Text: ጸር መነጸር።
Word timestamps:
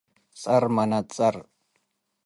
ጸር 0.41 0.63
መነጸር። 0.75 1.35